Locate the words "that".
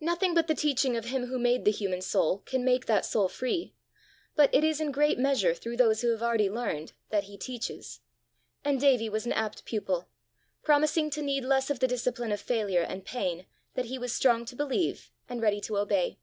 2.86-3.04, 7.10-7.24, 13.74-13.84